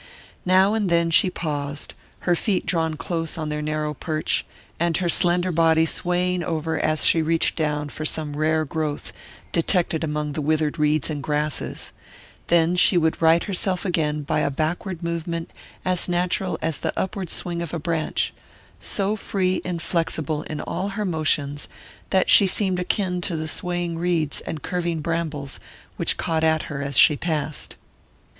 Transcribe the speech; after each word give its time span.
Now 0.47 0.73
and 0.73 0.89
then 0.89 1.11
she 1.11 1.29
paused, 1.29 1.93
her 2.21 2.33
feet 2.33 2.65
drawn 2.65 2.95
close 2.95 3.37
on 3.37 3.49
their 3.49 3.61
narrow 3.61 3.93
perch, 3.93 4.47
and 4.79 4.97
her 4.97 5.07
slender 5.07 5.51
body 5.51 5.85
swaying 5.85 6.43
over 6.43 6.79
as 6.79 7.05
she 7.05 7.21
reached 7.21 7.55
down 7.55 7.87
for 7.89 8.03
some 8.03 8.35
rare 8.35 8.65
growth 8.65 9.13
detected 9.51 10.03
among 10.03 10.31
the 10.33 10.41
withered 10.41 10.79
reeds 10.79 11.11
and 11.11 11.21
grasses; 11.21 11.91
then 12.47 12.75
she 12.75 12.97
would 12.97 13.21
right 13.21 13.43
herself 13.43 13.85
again 13.85 14.23
by 14.23 14.39
a 14.39 14.49
backward 14.49 15.03
movement 15.03 15.51
as 15.85 16.09
natural 16.09 16.57
as 16.63 16.79
the 16.79 16.97
upward 16.99 17.29
spring 17.29 17.61
of 17.61 17.71
a 17.71 17.77
branch 17.77 18.33
so 18.79 19.15
free 19.15 19.61
and 19.63 19.83
flexible 19.83 20.41
in 20.41 20.61
all 20.61 20.89
her 20.97 21.05
motions 21.05 21.67
that 22.09 22.27
she 22.27 22.47
seemed 22.47 22.79
akin 22.79 23.21
to 23.21 23.35
the 23.37 23.47
swaying 23.47 23.99
reeds 23.99 24.41
and 24.47 24.63
curving 24.63 24.99
brambles 24.99 25.59
which 25.97 26.17
caught 26.17 26.43
at 26.43 26.63
her 26.73 26.81
as 26.81 26.97
she 26.97 27.15
passed. 27.15 27.75